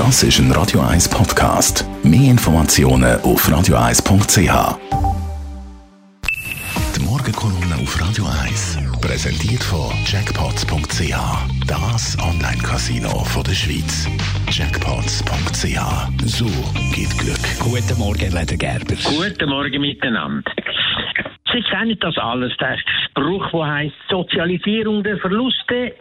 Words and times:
Das 0.00 0.22
ist 0.22 0.38
ein 0.38 0.50
Radio 0.52 0.80
1 0.80 1.10
Podcast. 1.10 1.84
Mehr 2.02 2.30
Informationen 2.30 3.20
auf 3.20 3.46
radio1.ch. 3.46 4.78
Die 6.96 7.04
Morgenkolumne 7.04 7.74
auf 7.82 8.00
Radio 8.00 8.24
1 8.24 8.78
präsentiert 9.02 9.62
von 9.62 9.92
Jackpots.ch. 10.06 11.12
Das 11.66 12.16
Online-Casino 12.18 13.10
der 13.46 13.52
Schweiz. 13.52 14.08
Jackpots.ch. 14.50 15.78
So 16.24 16.46
geht 16.94 17.12
Glück. 17.18 17.44
Guten 17.58 17.98
Morgen, 17.98 18.32
Leder 18.32 18.56
Gerber. 18.56 18.96
Guten 19.04 19.50
Morgen 19.50 19.82
miteinander. 19.82 20.50
Sie 21.52 21.60
kennen 21.60 21.98
das 22.00 22.16
alles, 22.16 22.56
der 22.56 22.78
Spruch, 23.10 23.50
der 23.50 23.66
heißt 23.66 23.94
Sozialisierung 24.08 25.04
der 25.04 25.18
Verluste 25.18 25.92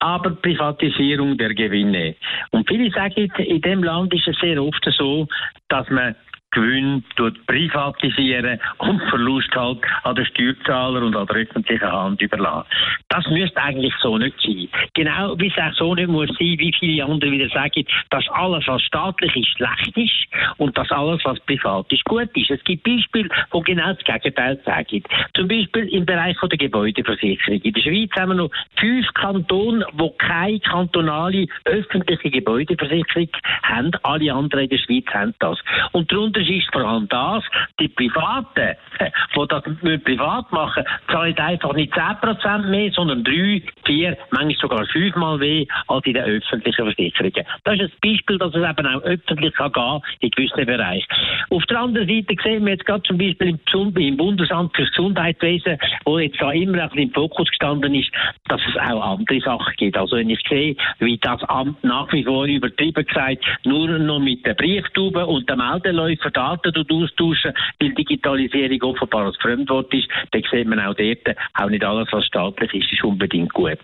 aber 0.00 0.30
Privatisierung 0.30 1.36
der 1.36 1.54
Gewinne. 1.54 2.14
Und 2.50 2.68
viele 2.68 2.90
sagen, 2.90 3.30
in 3.38 3.60
dem 3.60 3.82
Land 3.82 4.14
ist 4.14 4.28
es 4.28 4.38
sehr 4.38 4.62
oft 4.62 4.86
so, 4.96 5.26
dass 5.68 5.88
man 5.90 6.14
Gewinn 6.50 7.04
privatisieren 7.46 8.58
und 8.78 9.02
Verlust 9.10 9.54
halt 9.54 9.80
an 10.04 10.16
den 10.16 10.24
Steuerzahler 10.26 11.02
und 11.02 11.14
an 11.14 11.26
der 11.26 11.36
öffentlichen 11.36 11.92
Hand 11.92 12.22
überlassen. 12.22 12.68
Das 13.08 13.26
müsste 13.28 13.62
eigentlich 13.62 13.94
so 14.02 14.18
nicht 14.18 14.36
sein. 14.42 14.68
Genau 14.92 15.38
wie 15.38 15.48
es 15.48 15.56
auch 15.56 15.72
so 15.74 15.94
nicht 15.94 16.08
muss 16.08 16.28
sein, 16.28 16.58
wie 16.58 16.74
viele 16.78 17.04
andere 17.04 17.30
wieder 17.30 17.48
sagen, 17.48 17.84
dass 18.10 18.28
alles, 18.28 18.66
was 18.66 18.82
staatlich 18.82 19.34
ist, 19.34 19.56
schlecht 19.56 19.96
ist 19.96 20.58
und 20.58 20.76
dass 20.76 20.90
alles, 20.90 21.24
was 21.24 21.40
privat 21.40 21.90
ist, 21.90 22.04
gut 22.04 22.28
ist. 22.36 22.50
Es 22.50 22.62
gibt 22.64 22.84
Beispiele, 22.84 23.28
wo 23.50 23.60
genau 23.60 23.94
das 23.94 24.04
Gegenteil 24.04 24.60
sagen. 24.64 25.02
Zum 25.34 25.48
Beispiel 25.48 25.88
im 25.88 26.04
Bereich 26.04 26.36
der 26.38 26.58
Gebäudeversicherung. 26.58 27.60
In 27.62 27.72
der 27.72 27.80
Schweiz 27.80 28.10
haben 28.18 28.28
wir 28.30 28.34
noch 28.34 28.50
fünf 28.78 29.06
Kantone, 29.14 29.86
die 29.92 30.10
keine 30.18 30.60
kantonale 30.60 31.46
öffentliche 31.64 32.30
Gebäudeversicherung 32.30 33.28
haben. 33.62 33.90
Alle 34.02 34.32
anderen 34.32 34.64
in 34.64 34.70
der 34.70 34.78
Schweiz 34.78 35.06
haben 35.14 35.34
das. 35.38 35.58
Und 35.92 36.12
darunter 36.12 36.40
ist 36.40 36.70
vor 36.72 36.84
allem 36.84 37.08
das, 37.08 37.42
die 37.80 37.88
Privaten, 37.88 38.76
die 39.34 39.48
das 39.48 39.62
privat 40.04 40.52
machen, 40.52 40.84
zahlen 41.10 41.38
einfach 41.38 41.72
nicht 41.72 41.94
10% 41.94 42.66
mehr, 42.66 42.92
sondern 42.98 43.22
3, 43.22 43.62
4, 43.86 44.18
manchmal 44.32 44.56
sogar 44.60 44.86
5 44.86 45.14
Mal 45.14 45.38
mehr 45.38 45.66
als 45.86 46.04
in 46.04 46.14
den 46.14 46.24
öffentlichen 46.24 46.84
Versicherungen. 46.84 47.46
Das 47.62 47.74
ist 47.74 47.92
ein 47.92 48.10
Beispiel, 48.10 48.38
dass 48.38 48.54
es 48.54 48.68
eben 48.68 48.86
auch 48.86 49.02
öffentlich 49.02 49.54
kann 49.54 49.72
gehen 49.72 50.00
in 50.20 50.30
gewissen 50.30 50.66
Bereichen. 50.66 51.06
Auf 51.50 51.64
der 51.66 51.80
anderen 51.80 52.08
Seite 52.08 52.34
sehen 52.42 52.64
wir 52.64 52.72
jetzt 52.72 52.86
gerade 52.86 53.02
zum 53.04 53.18
Beispiel 53.18 53.56
im, 53.72 54.16
Bundesamt 54.16 54.74
für 54.74 54.84
Gesundheitswesen, 54.84 55.78
wo 56.04 56.18
jetzt 56.18 56.40
da 56.40 56.50
immer 56.50 56.82
ein 56.82 56.88
bisschen 56.88 57.04
im 57.04 57.14
Fokus 57.14 57.48
gestanden 57.48 57.94
ist, 57.94 58.10
dass 58.48 58.60
es 58.68 58.76
auch 58.76 59.12
andere 59.12 59.40
Sachen 59.40 59.74
gibt. 59.76 59.96
Also 59.96 60.16
wenn 60.16 60.30
ich 60.30 60.40
sehe, 60.48 60.74
wie 60.98 61.18
das 61.18 61.42
Amt 61.44 61.82
nach 61.84 62.12
wie 62.12 62.24
vor 62.24 62.46
übertrieben 62.46 63.06
gesagt 63.06 63.44
nur 63.64 63.86
noch 63.86 64.18
mit 64.18 64.44
der 64.44 64.54
Brieftube 64.54 65.24
und 65.24 65.48
dem 65.48 65.58
Meldeläufer 65.58 66.30
Daten 66.30 66.72
austauschen, 66.76 67.52
weil 67.80 67.94
Digitalisierung 67.94 68.82
offenbar 68.82 69.26
als 69.26 69.36
Fremdwort 69.36 69.92
ist, 69.94 70.08
dann 70.32 70.42
sieht 70.50 70.66
man 70.66 70.80
auch 70.80 70.94
dort, 70.94 71.36
auch 71.54 71.70
nicht 71.70 71.84
alles, 71.84 72.08
was 72.10 72.26
staatlich 72.26 72.74
ist, 72.74 72.87
ist 72.92 73.04
unbedingt 73.04 73.52
gut. 73.52 73.78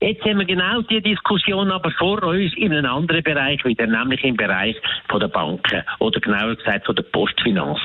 Jetzt 0.00 0.24
haben 0.24 0.38
wir 0.38 0.46
genau 0.46 0.82
diese 0.82 1.02
Diskussion 1.02 1.70
aber 1.70 1.90
vor 1.92 2.22
uns 2.22 2.52
in 2.56 2.72
einem 2.72 2.90
anderen 2.90 3.22
Bereich 3.22 3.64
wieder, 3.64 3.86
nämlich 3.86 4.22
im 4.24 4.36
Bereich 4.36 4.76
von 5.08 5.20
der 5.20 5.28
Banken 5.28 5.82
oder 5.98 6.20
genauer 6.20 6.56
gesagt 6.56 6.86
von 6.86 6.96
der 6.96 7.02
Postfinanz. 7.04 7.78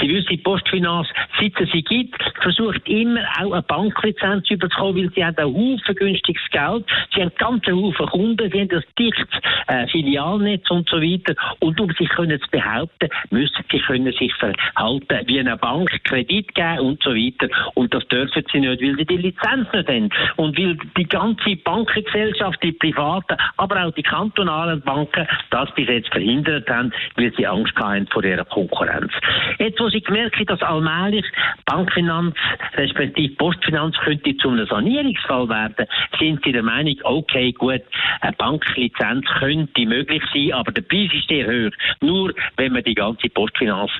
Sie 0.00 0.08
wissen, 0.08 0.28
die 0.30 0.36
Postfinanz, 0.38 1.08
seit 1.40 1.60
es 1.60 1.70
sie 1.70 1.82
gibt, 1.82 2.22
versucht 2.42 2.86
immer 2.88 3.22
auch 3.40 3.52
eine 3.52 3.62
Banklizenz 3.62 4.46
zu 4.46 4.56
bekommen, 4.56 4.96
weil 4.96 5.10
sie 5.14 5.24
haben 5.24 5.36
ein 5.38 5.44
Haufen 5.44 5.94
günstiges 5.94 6.42
Geld, 6.50 6.84
sie 7.14 7.22
haben 7.22 7.32
ganz 7.38 7.66
Haufen 7.66 8.06
Kunden, 8.06 8.50
sie 8.50 8.60
haben 8.60 8.68
das 8.68 8.84
dichtes 8.98 9.40
äh, 9.68 9.86
Filialnetz 9.88 10.70
und 10.70 10.88
so 10.88 11.00
weiter 11.00 11.34
und 11.60 11.80
um 11.80 11.90
sich 11.92 12.08
können 12.10 12.40
zu 12.40 12.50
behaupten, 12.50 13.08
müssen 13.30 13.64
sie 13.70 13.78
können 13.80 14.12
sich 14.12 14.32
verhalten 14.34 15.26
wie 15.26 15.40
eine 15.40 15.56
Bank, 15.56 15.90
Kredit 16.04 16.54
geben 16.54 16.80
und 16.80 17.02
so 17.02 17.10
weiter. 17.10 17.48
Und 17.74 17.94
das 17.94 18.06
dürfen 18.08 18.44
sie 18.52 18.60
nicht, 18.60 18.82
weil 18.82 18.96
sie 18.96 19.04
die 19.04 19.16
Lizenz 19.16 19.68
nicht 19.72 19.88
haben. 19.88 20.03
Und 20.36 20.58
weil 20.58 20.76
die 20.96 21.08
ganze 21.08 21.56
Bankengesellschaft, 21.56 22.62
die 22.62 22.72
privaten, 22.72 23.36
aber 23.56 23.84
auch 23.84 23.92
die 23.92 24.02
kantonalen 24.02 24.80
Banken 24.82 25.26
das 25.50 25.72
bis 25.74 25.88
jetzt 25.88 26.10
verhindert 26.10 26.68
haben, 26.68 26.92
weil 27.16 27.32
sie 27.36 27.46
Angst 27.46 27.76
haben 27.76 28.06
vor 28.08 28.24
ihrer 28.24 28.44
Konkurrenz. 28.44 29.12
Jetzt, 29.58 29.80
wo 29.80 29.88
sie 29.88 30.00
gemerkt 30.00 30.36
haben, 30.36 30.46
dass 30.46 30.62
allmählich 30.62 31.24
Bankfinanz, 31.66 32.34
respektive 32.74 33.34
Postfinanz 33.36 33.96
könnte 33.98 34.36
zu 34.36 34.50
einem 34.50 34.66
Sanierungsfall 34.66 35.48
werden, 35.48 35.86
sind 36.18 36.42
sie 36.44 36.52
der 36.52 36.62
Meinung, 36.62 36.96
okay, 37.04 37.52
gut, 37.52 37.82
eine 38.20 38.32
Banklizenz 38.32 39.26
könnte 39.38 39.86
möglich 39.86 40.22
sein, 40.32 40.52
aber 40.52 40.72
der 40.72 40.82
Preis 40.82 41.10
ist 41.12 41.28
sehr 41.28 41.46
hoch. 41.46 41.72
Nur 42.00 42.32
wenn 42.56 42.72
man 42.72 42.82
die 42.82 42.94
ganze 42.94 43.28
Postfinanz 43.28 43.90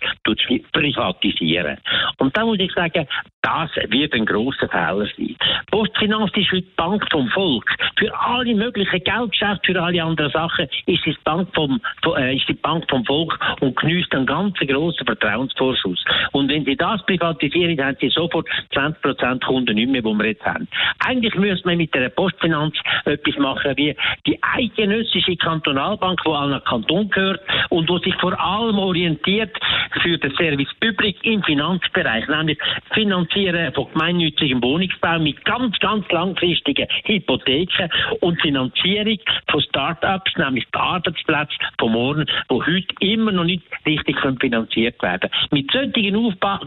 privatisieren. 0.72 1.78
Und 2.18 2.36
da 2.36 2.44
muss 2.44 2.58
ich 2.58 2.72
sagen, 2.72 3.06
das 3.44 3.70
wird 3.90 4.14
ein 4.14 4.24
grosser 4.24 4.68
Fehler 4.68 5.06
sein. 5.16 5.36
Postfinanz 5.70 6.30
ist 6.34 6.50
die 6.50 6.64
Bank 6.76 7.04
vom 7.10 7.28
Volk. 7.28 7.68
Für 7.98 8.18
alle 8.18 8.54
möglichen 8.54 9.04
Geldgeschäfte, 9.04 9.72
für 9.72 9.82
alle 9.82 10.02
anderen 10.02 10.30
Sachen 10.30 10.66
ist 10.86 11.04
die 11.04 11.16
Bank 11.24 11.48
vom, 11.54 11.78
äh, 12.16 12.36
ist 12.36 12.48
die 12.48 12.54
Bank 12.54 12.88
vom 12.88 13.04
Volk 13.04 13.38
und 13.60 13.76
genießt 13.76 14.14
einen 14.14 14.24
ganz 14.24 14.56
grossen 14.58 15.04
Vertrauensvorschuss. 15.04 16.02
Und 16.32 16.50
wenn 16.50 16.64
Sie 16.64 16.74
das 16.74 17.04
privatisieren, 17.04 17.78
haben 17.84 17.98
Sie 18.00 18.08
sofort 18.08 18.48
20% 18.72 19.44
Kunden 19.44 19.74
nicht 19.74 19.90
mehr, 19.90 20.00
die 20.00 20.08
wir 20.08 20.26
jetzt 20.26 20.46
haben. 20.46 20.66
Eigentlich 21.04 21.34
müsste 21.34 21.68
man 21.68 21.76
mit 21.76 21.94
der 21.94 22.08
Postfinanz 22.08 22.74
etwas 23.04 23.36
machen 23.36 23.76
wie 23.76 23.94
die 24.26 24.38
eidgenössische 24.42 25.36
Kantonalbank, 25.36 26.20
die 26.24 26.30
an 26.30 26.52
einen 26.52 26.64
Kanton 26.64 27.10
gehört 27.10 27.40
und 27.68 27.90
wo 27.90 27.98
sich 27.98 28.14
vor 28.16 28.40
allem 28.40 28.78
orientiert 28.78 29.54
für 30.02 30.18
den 30.18 30.34
Service 30.36 30.68
Public 30.80 31.16
im 31.24 31.42
Finanzbereich, 31.42 32.26
nämlich 32.28 32.58
Finanzieren 32.92 33.72
von 33.72 33.88
gemeinnützigem 33.92 34.62
Wohnungsbau 34.62 35.18
mit 35.18 35.44
ganz, 35.44 35.78
ganz 35.78 36.06
langfristigen 36.10 36.86
Hypotheken 37.04 37.88
und 38.20 38.40
Finanzierung 38.40 39.18
von 39.50 39.60
Start-ups, 39.62 40.32
nämlich 40.36 40.64
die 40.66 40.78
Arbeitsplätze 40.78 41.54
von 41.78 41.92
morgen, 41.92 42.26
die 42.50 42.54
heute 42.54 42.94
immer 43.00 43.32
noch 43.32 43.44
nicht 43.44 43.62
richtig 43.86 44.16
finanziert 44.40 45.02
werden 45.02 45.30
Mit 45.50 45.70
solchen 45.70 46.16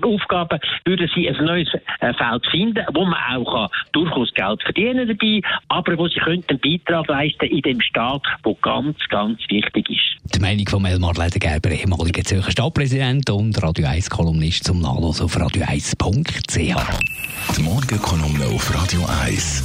Aufgaben 0.04 0.60
würden 0.86 1.10
sie 1.14 1.30
ein 1.30 1.46
neues 1.46 1.70
äh, 2.00 2.14
Feld 2.14 2.46
finden, 2.48 2.86
wo 2.94 3.06
man 3.06 3.20
auch 3.36 3.70
durchaus 3.92 4.34
Geld 4.34 4.62
verdienen 4.64 5.08
dabei, 5.08 5.42
aber 5.70 5.98
wo 5.98 6.08
sie 6.08 6.22
einen 6.22 6.44
Beitrag 6.44 7.08
leisten 7.08 7.46
in 7.46 7.62
dem 7.62 7.82
Staat, 7.82 8.24
wo 8.44 8.56
ganz, 8.56 8.98
ganz 9.10 9.40
wichtig 9.50 9.90
ist. 9.90 10.36
Die 10.36 10.40
Meinung 10.40 10.68
von 10.68 10.86
Elmar 10.86 11.14
Ledergerber, 11.14 11.72
ehemaliger 11.72 12.24
Zürcher 12.24 12.52
Stadtpräsident 12.52 13.17
und 13.30 13.62
Radio 13.64 13.88
1 13.88 14.10
Kolumnist 14.10 14.64
zum 14.64 14.80
Nachlassen 14.80 15.26
auf 15.26 15.36
radio1.ch. 15.36 16.58
Die 17.58 17.62
Morgenkolumne 17.62 18.46
auf 18.54 18.74
Radio 18.74 19.02
1. 19.24 19.64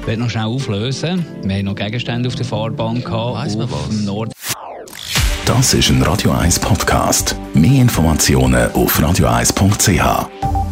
Ich 0.00 0.06
werde 0.06 0.20
noch 0.20 0.30
schnell 0.30 0.44
auflösen. 0.44 1.24
Wir 1.42 1.56
haben 1.56 1.64
noch 1.64 1.74
Gegenstände 1.74 2.28
auf 2.28 2.34
der 2.34 2.44
Fahrbahn 2.44 3.02
gehabt. 3.02 3.34
Weiss 3.36 3.56
man 3.56 3.70
was? 3.70 4.02
Nord 4.02 4.32
Das 5.44 5.74
ist 5.74 5.90
ein 5.90 6.02
Radio 6.02 6.32
1 6.32 6.58
Podcast. 6.58 7.36
Mehr 7.54 7.82
Informationen 7.82 8.70
auf 8.72 8.98
radio1.ch. 8.98 10.65